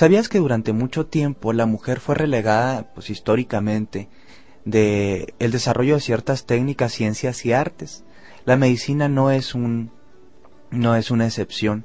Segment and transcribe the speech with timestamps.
[0.00, 4.08] ¿Sabías que durante mucho tiempo la mujer fue relegada, pues históricamente,
[4.64, 8.02] de el desarrollo de ciertas técnicas, ciencias y artes?
[8.46, 9.90] La medicina no es un
[10.70, 11.84] no es una excepción.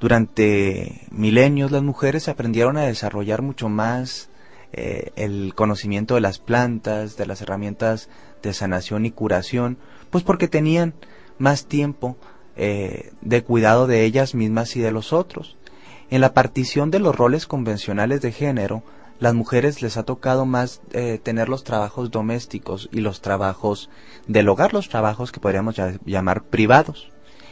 [0.00, 4.30] Durante milenios las mujeres aprendieron a desarrollar mucho más
[4.72, 8.08] eh, el conocimiento de las plantas, de las herramientas
[8.42, 9.78] de sanación y curación,
[10.10, 10.92] pues porque tenían
[11.38, 12.16] más tiempo
[12.56, 15.56] eh, de cuidado de ellas mismas y de los otros.
[16.10, 18.82] En la partición de los roles convencionales de género,
[19.20, 23.90] las mujeres les ha tocado más eh, tener los trabajos domésticos y los trabajos
[24.26, 27.10] del hogar, los trabajos que podríamos llamar privados,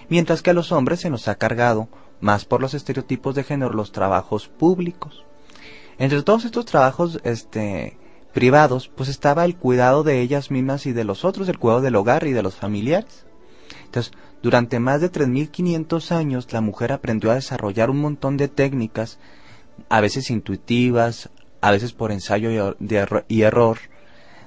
[0.09, 1.89] mientras que a los hombres se nos ha cargado
[2.21, 5.25] más por los estereotipos de género los trabajos públicos.
[5.99, 7.99] Entre todos estos trabajos este,
[8.33, 11.97] privados, pues estaba el cuidado de ellas mismas y de los otros, el cuidado del
[11.97, 13.27] hogar y de los familiares.
[13.85, 14.13] Entonces,
[14.47, 19.19] durante más de 3.500 años la mujer aprendió a desarrollar un montón de técnicas,
[19.89, 21.31] a veces intuitivas,
[21.61, 22.77] a veces por ensayo
[23.29, 23.79] y, error,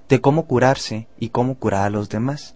[0.07, 2.55] de cómo curarse y cómo curar a los demás,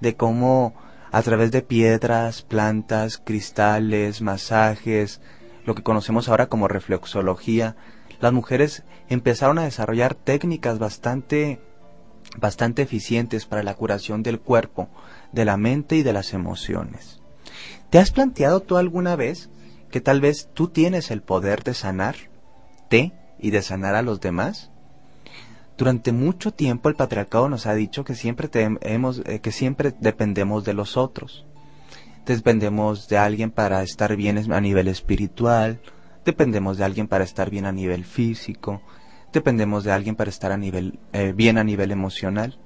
[0.00, 0.72] de cómo
[1.12, 5.20] a través de piedras, plantas, cristales, masajes,
[5.66, 7.76] lo que conocemos ahora como reflexología,
[8.18, 11.60] las mujeres empezaron a desarrollar técnicas bastante
[12.38, 14.88] bastante eficientes para la curación del cuerpo,
[15.36, 17.20] de la mente y de las emociones.
[17.90, 19.50] ¿Te has planteado tú alguna vez
[19.90, 22.16] que tal vez tú tienes el poder de sanar
[22.88, 24.70] te y de sanar a los demás?
[25.76, 30.72] Durante mucho tiempo el patriarcado nos ha dicho que siempre, eh, que siempre dependemos de
[30.72, 31.44] los otros.
[32.24, 35.80] Dependemos de alguien para estar bien a nivel espiritual,
[36.24, 38.80] dependemos de alguien para estar bien a nivel físico,
[39.34, 42.58] dependemos de alguien para estar a nivel, eh, bien a nivel emocional.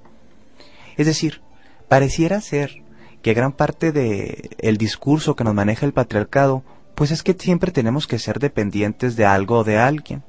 [0.96, 1.42] Es decir,
[1.90, 2.84] pareciera ser
[3.20, 6.62] que gran parte de el discurso que nos maneja el patriarcado,
[6.94, 10.22] pues es que siempre tenemos que ser dependientes de algo o de alguien.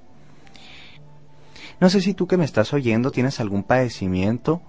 [1.79, 4.59] No sé si tú que me estás oyendo tienes algún padecimiento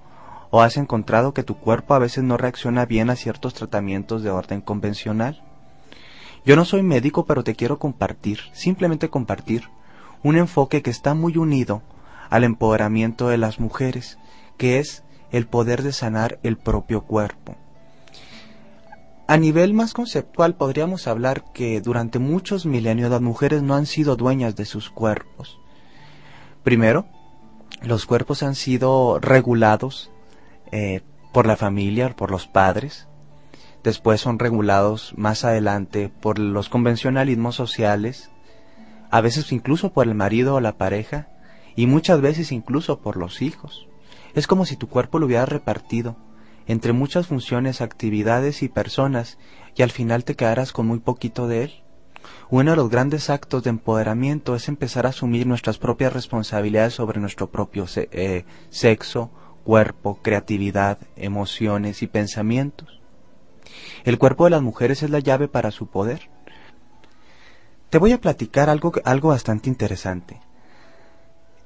[0.50, 4.28] o has encontrado que tu cuerpo a veces no reacciona bien a ciertos tratamientos de
[4.28, 5.42] orden convencional.
[6.44, 9.70] Yo no soy médico, pero te quiero compartir, simplemente compartir,
[10.22, 11.80] un enfoque que está muy unido
[12.28, 14.19] al empoderamiento de las mujeres,
[14.59, 17.56] que es el poder de sanar el propio cuerpo.
[19.26, 24.15] A nivel más conceptual podríamos hablar que durante muchos milenios las mujeres no han sido
[24.15, 25.59] dueñas de sus cuerpos.
[26.62, 27.06] Primero,
[27.82, 30.10] los cuerpos han sido regulados
[30.71, 31.00] eh,
[31.32, 33.09] por la familia, por los padres.
[33.82, 38.31] Después son regulados más adelante por los convencionalismos sociales,
[39.10, 41.28] a veces incluso por el marido o la pareja,
[41.75, 43.88] y muchas veces incluso por los hijos.
[44.34, 46.16] Es como si tu cuerpo lo hubieras repartido
[46.66, 49.38] entre muchas funciones, actividades y personas
[49.75, 51.72] y al final te quedaras con muy poquito de él.
[52.50, 57.21] Uno de los grandes actos de empoderamiento es empezar a asumir nuestras propias responsabilidades sobre
[57.21, 59.31] nuestro propio eh, sexo,
[59.65, 63.00] cuerpo, creatividad, emociones y pensamientos.
[64.04, 66.28] El cuerpo de las mujeres es la llave para su poder.
[67.91, 70.41] Te voy a platicar algo, algo bastante interesante.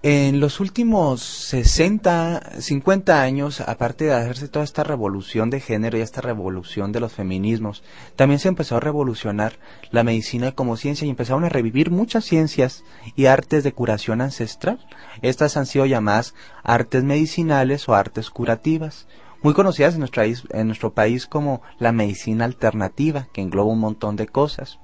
[0.03, 6.03] En los últimos 60, 50 años, aparte de hacerse toda esta revolución de género y
[6.03, 7.83] esta revolución de los feminismos,
[8.15, 9.55] también se empezó a revolucionar
[9.91, 12.85] la medicina como ciencia y empezaron a revivir muchas ciencias
[13.17, 14.87] y artes de curación ancestral.
[15.23, 19.09] Estas han sido llamadas artes medicinales o artes curativas,
[19.43, 24.79] muy conocidas en nuestro país, como la medicina alternativa, que engloba un montón de cosas.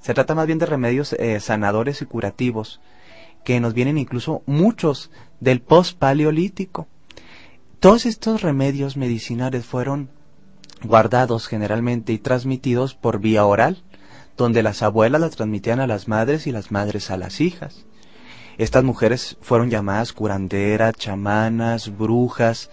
[0.00, 2.80] Se trata más bien de remedios eh, sanadores y curativos
[3.44, 5.10] que nos vienen incluso muchos
[5.40, 6.86] del post-paleolítico.
[7.80, 10.10] Todos estos remedios medicinales fueron
[10.84, 13.82] guardados generalmente y transmitidos por vía oral,
[14.36, 17.84] donde las abuelas las transmitían a las madres y las madres a las hijas.
[18.58, 22.70] Estas mujeres fueron llamadas curanderas, chamanas, brujas,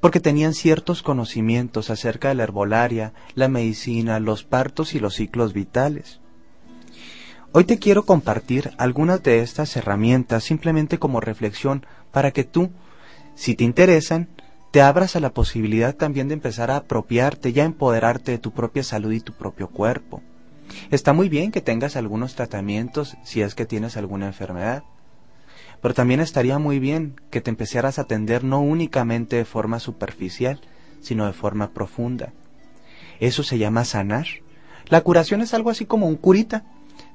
[0.00, 5.54] porque tenían ciertos conocimientos acerca de la herbolaria, la medicina, los partos y los ciclos
[5.54, 6.20] vitales.
[7.56, 12.72] Hoy te quiero compartir algunas de estas herramientas simplemente como reflexión para que tú,
[13.36, 14.26] si te interesan,
[14.72, 18.50] te abras a la posibilidad también de empezar a apropiarte y a empoderarte de tu
[18.50, 20.20] propia salud y tu propio cuerpo.
[20.90, 24.82] Está muy bien que tengas algunos tratamientos si es que tienes alguna enfermedad,
[25.80, 30.60] pero también estaría muy bien que te empezaras a atender no únicamente de forma superficial,
[31.00, 32.32] sino de forma profunda.
[33.20, 34.26] Eso se llama sanar.
[34.88, 36.64] La curación es algo así como un curita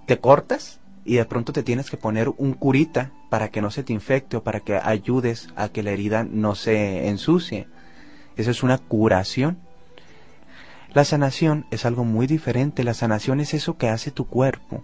[0.10, 3.84] te cortas y de pronto te tienes que poner un curita para que no se
[3.84, 7.68] te infecte o para que ayudes a que la herida no se ensucie.
[8.36, 9.60] Eso es una curación.
[10.96, 12.84] La sanación es algo muy diferente.
[12.84, 14.84] La sanación es eso que hace tu cuerpo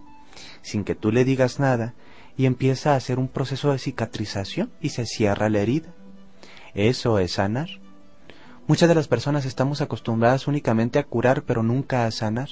[0.62, 1.94] sin que tú le digas nada
[2.36, 5.92] y empieza a hacer un proceso de cicatrización y se cierra la herida.
[6.72, 7.66] Eso es sanar.
[8.68, 12.48] Muchas de las personas estamos acostumbradas únicamente a curar pero nunca a sanar.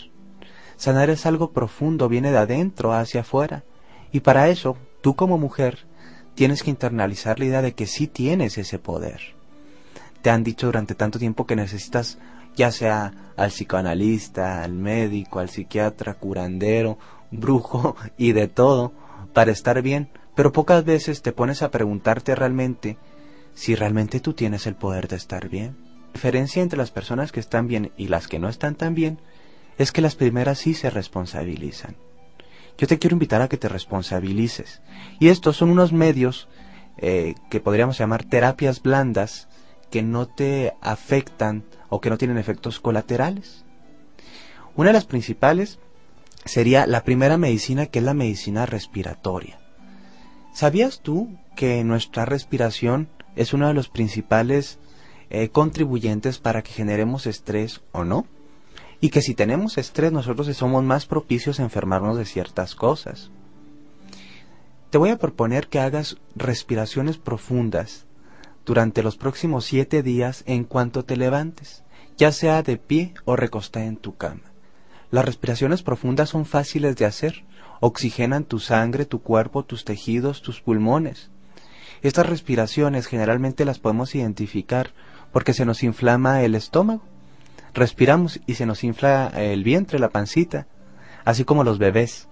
[0.76, 3.64] Sanar es algo profundo, viene de adentro hacia afuera.
[4.12, 5.86] Y para eso, tú como mujer,
[6.34, 9.20] tienes que internalizar la idea de que sí tienes ese poder.
[10.22, 12.18] Te han dicho durante tanto tiempo que necesitas
[12.56, 16.98] ya sea al psicoanalista, al médico, al psiquiatra, curandero,
[17.30, 18.92] brujo y de todo
[19.32, 22.96] para estar bien, pero pocas veces te pones a preguntarte realmente
[23.54, 25.76] si realmente tú tienes el poder de estar bien.
[26.06, 29.18] La diferencia entre las personas que están bien y las que no están tan bien
[29.78, 31.96] es que las primeras sí se responsabilizan.
[32.78, 34.82] Yo te quiero invitar a que te responsabilices.
[35.20, 36.48] Y estos son unos medios
[36.98, 39.48] eh, que podríamos llamar terapias blandas
[39.90, 43.64] que no te afectan o que no tienen efectos colaterales.
[44.74, 45.78] Una de las principales
[46.44, 49.60] sería la primera medicina que es la medicina respiratoria.
[50.52, 54.78] ¿Sabías tú que nuestra respiración es uno de los principales
[55.30, 58.26] eh, contribuyentes para que generemos estrés o no?
[59.04, 63.30] Y que si tenemos estrés nosotros somos más propicios a enfermarnos de ciertas cosas.
[64.88, 68.06] Te voy a proponer que hagas respiraciones profundas
[68.64, 71.84] durante los próximos siete días en cuanto te levantes,
[72.16, 74.54] ya sea de pie o recostada en tu cama.
[75.10, 77.44] Las respiraciones profundas son fáciles de hacer,
[77.80, 81.28] oxigenan tu sangre, tu cuerpo, tus tejidos, tus pulmones.
[82.00, 84.94] Estas respiraciones generalmente las podemos identificar
[85.30, 87.02] porque se nos inflama el estómago
[87.74, 90.66] respiramos y se nos infla el vientre, la pancita,
[91.24, 92.28] así como los bebés.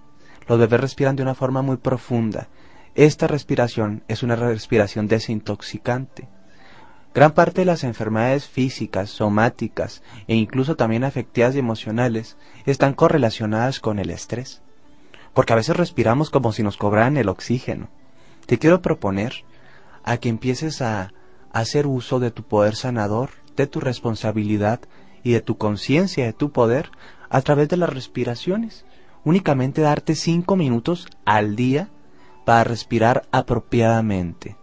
[0.48, 2.48] Los bebés respiran de una forma muy profunda.
[2.94, 6.28] Esta respiración es una respiración desintoxicante.
[7.14, 13.80] Gran parte de las enfermedades físicas, somáticas e incluso también afectivas y emocionales están correlacionadas
[13.80, 14.62] con el estrés.
[15.34, 17.88] Porque a veces respiramos como si nos cobraran el oxígeno.
[18.46, 19.44] Te quiero proponer
[20.04, 21.12] a que empieces a
[21.52, 24.80] hacer uso de tu poder sanador, de tu responsabilidad
[25.22, 26.90] y de tu conciencia, de tu poder,
[27.28, 28.84] a través de las respiraciones.
[29.24, 31.88] Únicamente darte cinco minutos al día
[32.44, 34.56] para respirar apropiadamente.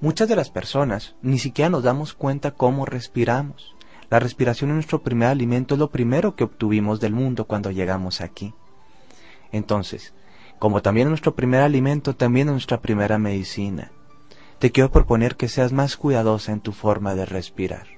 [0.00, 3.74] Muchas de las personas ni siquiera nos damos cuenta cómo respiramos.
[4.10, 8.20] La respiración es nuestro primer alimento, es lo primero que obtuvimos del mundo cuando llegamos
[8.20, 8.54] aquí.
[9.52, 10.14] Entonces,
[10.58, 13.90] como también es nuestro primer alimento, también es nuestra primera medicina.
[14.58, 17.95] Te quiero proponer que seas más cuidadosa en tu forma de respirar.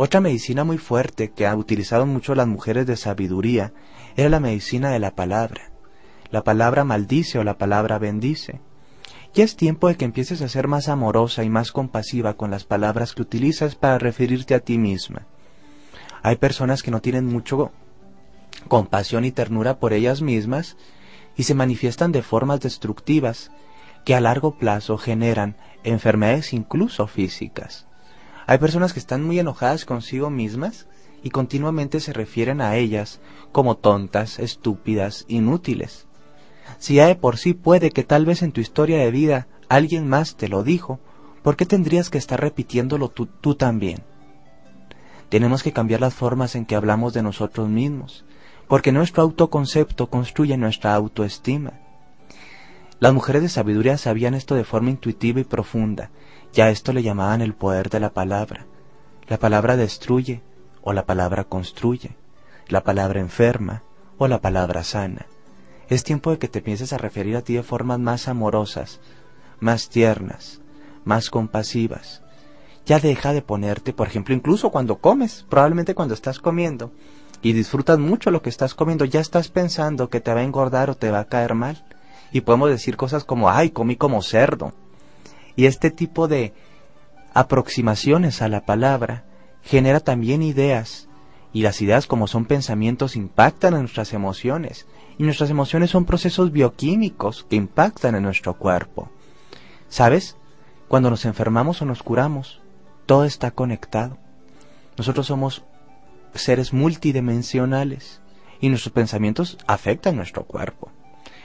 [0.00, 3.72] Otra medicina muy fuerte que han utilizado mucho las mujeres de sabiduría
[4.16, 5.72] era la medicina de la palabra.
[6.30, 8.60] La palabra maldice o la palabra bendice.
[9.34, 12.62] Ya es tiempo de que empieces a ser más amorosa y más compasiva con las
[12.62, 15.26] palabras que utilizas para referirte a ti misma.
[16.22, 17.72] Hay personas que no tienen mucho
[18.68, 20.76] compasión y ternura por ellas mismas
[21.36, 23.50] y se manifiestan de formas destructivas
[24.04, 27.87] que a largo plazo generan enfermedades incluso físicas.
[28.48, 30.86] Hay personas que están muy enojadas consigo mismas
[31.22, 33.20] y continuamente se refieren a ellas
[33.52, 36.06] como tontas, estúpidas, inútiles.
[36.78, 40.08] Si ya de por sí puede que tal vez en tu historia de vida alguien
[40.08, 40.98] más te lo dijo,
[41.42, 44.02] ¿por qué tendrías que estar repitiéndolo tú, tú también?
[45.28, 48.24] Tenemos que cambiar las formas en que hablamos de nosotros mismos,
[48.66, 51.74] porque nuestro autoconcepto construye nuestra autoestima.
[52.98, 56.10] Las mujeres de sabiduría sabían esto de forma intuitiva y profunda,
[56.52, 58.66] ya esto le llamaban el poder de la palabra.
[59.26, 60.42] La palabra destruye
[60.82, 62.16] o la palabra construye,
[62.68, 63.82] la palabra enferma
[64.16, 65.26] o la palabra sana.
[65.88, 69.00] Es tiempo de que te pienses a referir a ti de formas más amorosas,
[69.60, 70.60] más tiernas,
[71.04, 72.22] más compasivas.
[72.86, 76.90] Ya deja de ponerte, por ejemplo, incluso cuando comes, probablemente cuando estás comiendo
[77.42, 80.90] y disfrutas mucho lo que estás comiendo, ya estás pensando que te va a engordar
[80.90, 81.84] o te va a caer mal.
[82.32, 84.72] Y podemos decir cosas como, ay, comí como cerdo,
[85.58, 86.54] y este tipo de
[87.34, 89.24] aproximaciones a la palabra
[89.64, 91.08] genera también ideas
[91.52, 94.86] Y las ideas como son pensamientos impactan en nuestras emociones.
[95.18, 99.10] Y nuestras emociones son procesos bioquímicos que impactan en nuestro cuerpo.
[99.88, 100.36] ¿Sabes?
[100.86, 102.60] Cuando nos enfermamos o nos curamos,
[103.06, 104.16] todo está conectado.
[104.96, 105.64] Nosotros somos
[106.34, 108.20] seres multidimensionales
[108.60, 110.92] y nuestros pensamientos afectan nuestro cuerpo.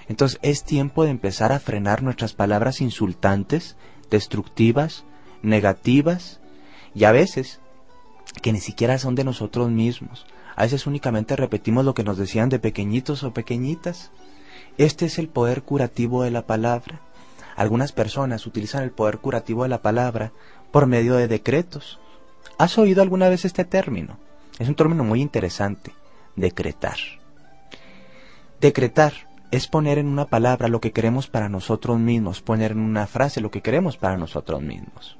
[0.07, 3.75] Entonces es tiempo de empezar a frenar nuestras palabras insultantes,
[4.13, 5.05] destructivas,
[5.41, 6.39] negativas
[6.93, 7.59] y a veces
[8.43, 10.27] que ni siquiera son de nosotros mismos.
[10.55, 14.11] A veces únicamente repetimos lo que nos decían de pequeñitos o pequeñitas.
[14.77, 17.01] Este es el poder curativo de la palabra.
[17.55, 20.31] Algunas personas utilizan el poder curativo de la palabra
[20.71, 21.99] por medio de decretos.
[22.59, 24.19] ¿Has oído alguna vez este término?
[24.59, 25.91] Es un término muy interesante.
[26.35, 26.97] Decretar.
[28.61, 29.13] Decretar
[29.53, 33.39] es poner en una palabra lo que queremos para nosotros mismos, poner en una frase
[33.39, 35.19] lo que queremos para nosotros mismos.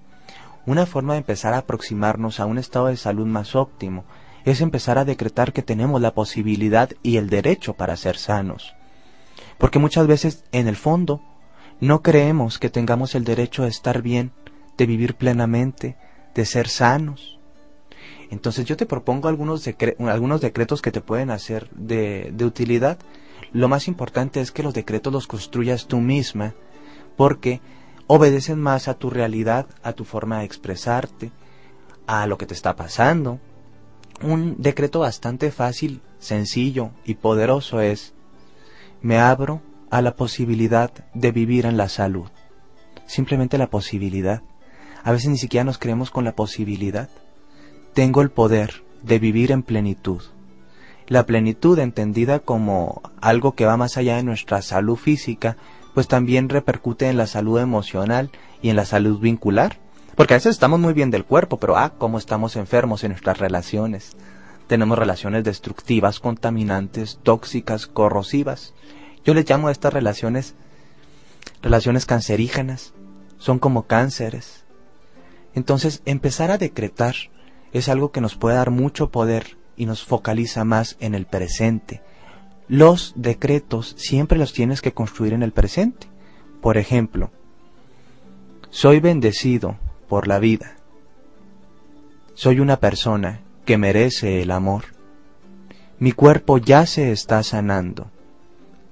[0.65, 4.05] Una forma de empezar a aproximarnos a un estado de salud más óptimo
[4.43, 8.73] es empezar a decretar que tenemos la posibilidad y el derecho para ser sanos.
[9.59, 11.21] Porque muchas veces, en el fondo,
[11.79, 14.31] no creemos que tengamos el derecho de estar bien,
[14.79, 15.95] de vivir plenamente,
[16.33, 17.37] de ser sanos.
[18.31, 22.97] Entonces yo te propongo algunos, algunos decretos que te pueden hacer de, de utilidad
[23.53, 26.55] lo más importante es que los decretos los construyas tú misma,
[27.15, 27.61] porque
[28.07, 31.31] obedecen más a tu realidad, a tu forma de expresarte,
[32.07, 33.39] a lo que te está pasando.
[34.21, 38.13] Un decreto bastante fácil, sencillo y poderoso es,
[39.01, 42.29] me abro a la posibilidad de vivir en la salud.
[43.05, 44.41] Simplemente la posibilidad.
[45.03, 47.09] A veces ni siquiera nos creemos con la posibilidad.
[47.93, 50.21] Tengo el poder de vivir en plenitud.
[51.07, 55.57] La plenitud entendida como algo que va más allá de nuestra salud física,
[55.93, 58.31] pues también repercute en la salud emocional
[58.61, 59.79] y en la salud vincular.
[60.15, 63.39] Porque a veces estamos muy bien del cuerpo, pero ah, cómo estamos enfermos en nuestras
[63.39, 64.15] relaciones.
[64.67, 68.73] Tenemos relaciones destructivas, contaminantes, tóxicas, corrosivas.
[69.25, 70.55] Yo les llamo a estas relaciones
[71.61, 72.93] relaciones cancerígenas.
[73.37, 74.63] Son como cánceres.
[75.55, 77.15] Entonces, empezar a decretar
[77.71, 82.01] es algo que nos puede dar mucho poder y nos focaliza más en el presente.
[82.67, 86.07] Los decretos siempre los tienes que construir en el presente.
[86.61, 87.31] Por ejemplo,
[88.69, 89.77] soy bendecido
[90.07, 90.75] por la vida.
[92.33, 94.85] Soy una persona que merece el amor.
[95.99, 98.07] Mi cuerpo ya se está sanando.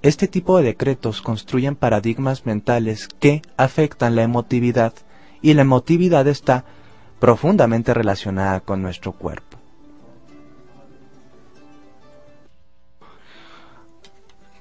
[0.02, 4.94] Este tipo de decretos construyen paradigmas mentales que afectan la emotividad
[5.42, 6.66] y la emotividad está
[7.20, 9.61] profundamente relacionada con nuestro cuerpo.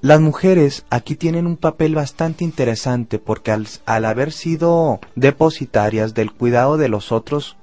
[0.01, 6.77] Las mujeres aquí tienen un papel bastante interesante porque al, haber sido depositarias del cuidado
[6.77, 7.55] de los otros,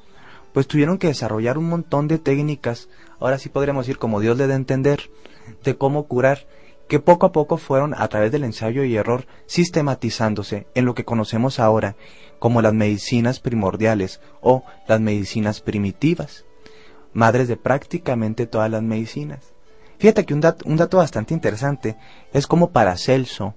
[0.52, 4.46] pues tuvieron que desarrollar un montón de técnicas, ahora sí podríamos decir como Dios le
[4.46, 5.10] da a entender,
[5.64, 6.46] de cómo curar,
[6.86, 11.04] que poco a poco fueron a través del ensayo y error sistematizándose en lo que
[11.04, 11.96] conocemos ahora
[12.38, 16.44] como las medicinas primordiales o las medicinas primitivas,
[17.12, 19.57] madres de prácticamente todas las medicinas.
[19.98, 21.96] Fíjate que un dato, bastante interesante
[22.32, 23.54] es como Paracelso,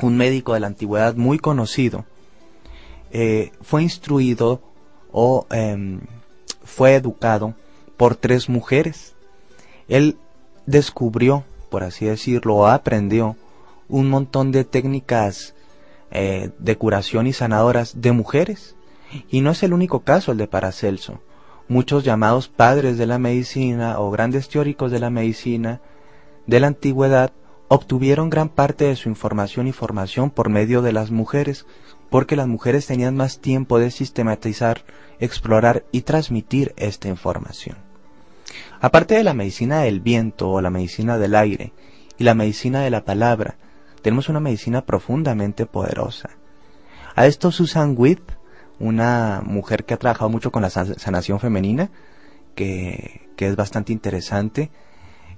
[0.00, 2.04] un médico de la antigüedad muy conocido,
[3.10, 4.60] eh, fue instruido
[5.10, 6.00] o em,
[6.64, 7.54] fue educado
[7.96, 9.14] por tres mujeres.
[9.88, 10.18] Él
[10.66, 13.36] descubrió, por así decirlo, aprendió
[13.88, 15.54] un montón de técnicas
[16.12, 18.76] eh, de curación y sanadoras de mujeres.
[19.30, 21.20] Y no es el único caso el de Paracelso
[21.68, 25.80] muchos llamados padres de la medicina o grandes teóricos de la medicina
[26.46, 27.32] de la antigüedad
[27.68, 31.66] obtuvieron gran parte de su información y formación por medio de las mujeres,
[32.10, 34.84] porque las mujeres tenían más tiempo de sistematizar,
[35.18, 37.76] explorar y transmitir esta información.
[38.80, 41.72] Aparte de la medicina del viento o la medicina del aire
[42.18, 43.56] y la medicina de la palabra,
[44.02, 46.30] tenemos una medicina profundamente poderosa.
[47.16, 48.20] A esto Susan Witt
[48.78, 51.90] una mujer que ha trabajado mucho con la sanación femenina,
[52.54, 54.70] que, que es bastante interesante,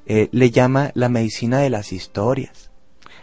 [0.07, 2.71] eh, le llama la medicina de las historias.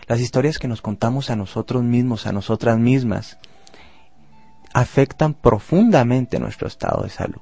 [0.07, 3.39] Las historias que nos contamos a nosotros mismos, a nosotras mismas,
[4.73, 7.41] afectan profundamente nuestro estado de salud.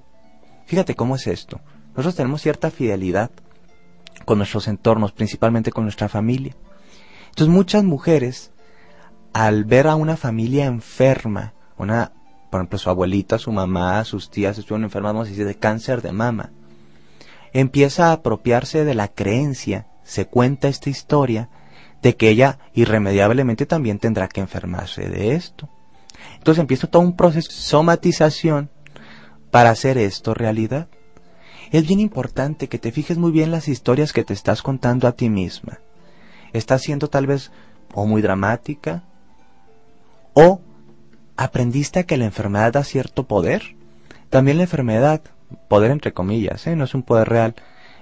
[0.65, 1.59] Fíjate cómo es esto.
[1.89, 3.31] Nosotros tenemos cierta fidelidad
[4.23, 6.55] con nuestros entornos, principalmente con nuestra familia.
[7.25, 8.51] Entonces muchas mujeres,
[9.33, 12.13] al ver a una familia enferma, una
[12.53, 16.11] por ejemplo, su abuelita, su mamá, sus tías estuvieron enfermas, vamos a de cáncer de
[16.11, 16.51] mama.
[17.51, 21.49] Empieza a apropiarse de la creencia, se cuenta esta historia,
[22.03, 25.67] de que ella irremediablemente también tendrá que enfermarse de esto.
[26.37, 28.69] Entonces empieza todo un proceso de somatización
[29.49, 30.89] para hacer esto realidad.
[31.71, 35.13] es bien importante que te fijes muy bien las historias que te estás contando a
[35.13, 35.79] ti misma.
[36.51, 37.49] Estás siendo tal vez
[37.95, 39.01] o muy dramática
[40.33, 40.61] o
[41.37, 43.75] aprendiste a que la enfermedad da cierto poder.
[44.29, 45.21] También la enfermedad,
[45.67, 46.75] poder entre comillas, ¿eh?
[46.75, 47.55] no es un poder real,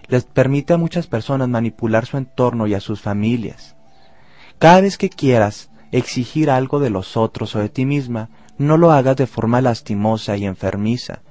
[0.07, 3.75] les permite a muchas personas manipular su entorno y a sus familias.
[4.59, 8.91] Cada vez que quieras exigir algo de los otros o de ti misma, no lo
[8.91, 11.21] hagas de forma lastimosa y enfermiza.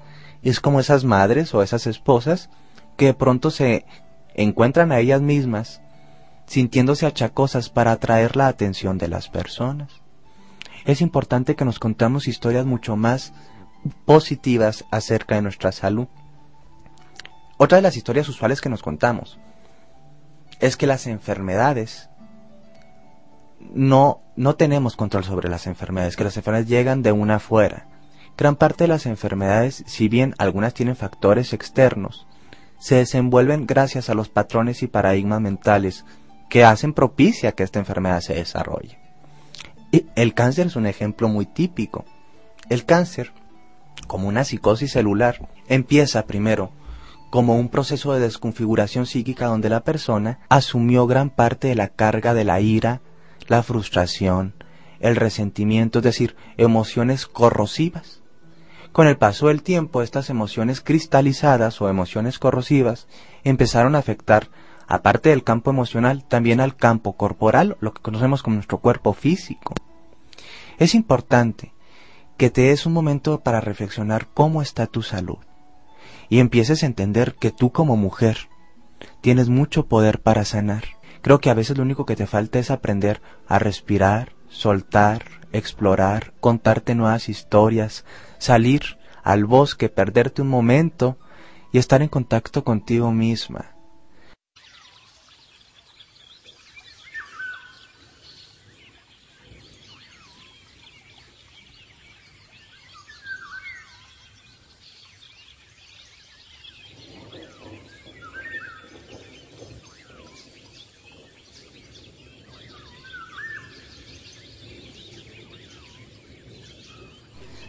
[0.43, 2.51] Es como esas madres o esas esposas
[2.97, 3.85] que de pronto se
[4.35, 5.81] encuentran a ellas mismas
[6.47, 10.00] sintiéndose achacosas para atraer la atención de las personas.
[10.85, 13.33] Es importante que nos contamos historias mucho más
[14.05, 16.09] positivas acerca de nuestra salud.
[17.59, 19.39] Otra de las historias usuales que nos contamos
[20.61, 22.09] es que las enfermedades
[23.61, 27.87] no, no tenemos control sobre las enfermedades, que las enfermedades llegan de una afuera.
[28.37, 32.27] Gran parte de las enfermedades, si bien algunas tienen factores externos,
[32.79, 36.07] se desenvuelven gracias a los patrones y paradigmas mentales
[36.49, 39.10] que hacen propicia que esta enfermedad se desarrolle.
[39.93, 42.05] El cáncer es un ejemplo muy típico.
[42.69, 43.33] El cáncer,
[44.07, 46.73] como una psicosis celular, empieza primero
[47.31, 52.35] como un proceso de desconfiguración psíquica donde la persona asumió gran parte de la carga
[52.35, 53.01] de la ira,
[53.47, 54.55] la frustración,
[54.99, 58.21] el resentimiento, es decir, emociones corrosivas.
[58.93, 63.07] Con el paso del tiempo, estas emociones cristalizadas o emociones corrosivas
[63.45, 64.49] empezaron a afectar,
[64.91, 69.73] aparte del campo emocional, también al campo corporal, lo que conocemos como nuestro cuerpo físico.
[70.79, 71.73] Es importante
[72.37, 75.39] que te des un momento para reflexionar cómo está tu salud
[76.29, 78.49] y empieces a entender que tú como mujer
[79.23, 80.85] tienes mucho poder para sanar
[81.23, 86.33] Creo que a veces lo único que te falta es aprender a respirar, soltar, explorar,
[86.41, 88.05] contarte nuevas historias,
[88.39, 91.19] salir al bosque, perderte un momento
[91.73, 93.73] y estar en contacto contigo misma.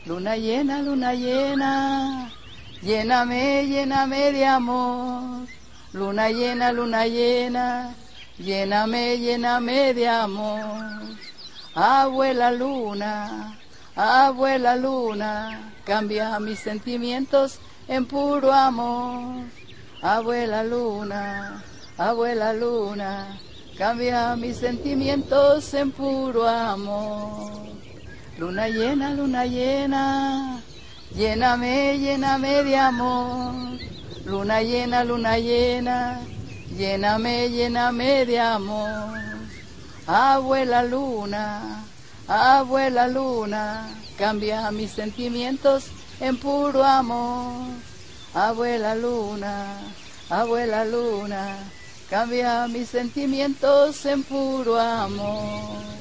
[0.03, 2.31] Luna llena, luna llena,
[2.81, 5.47] lléname, lléname de amor.
[5.93, 7.95] Luna llena, luna llena,
[8.39, 11.03] lléname, lléname de amor.
[11.75, 13.59] Abuela luna,
[13.95, 19.45] abuela luna, cambia mis sentimientos en puro amor.
[20.01, 21.63] Abuela luna,
[21.95, 23.39] abuela luna,
[23.77, 27.70] cambia mis sentimientos en puro amor.
[28.41, 30.59] Luna llena, luna llena,
[31.15, 33.53] lléname, lléname de amor.
[34.25, 36.21] Luna llena, luna llena,
[36.75, 39.13] lléname, lléname de amor.
[40.07, 41.85] Abuela luna,
[42.27, 47.67] abuela luna, cambia mis sentimientos en puro amor.
[48.33, 49.77] Abuela luna,
[50.31, 51.57] abuela luna,
[52.09, 56.00] cambia mis sentimientos en puro amor.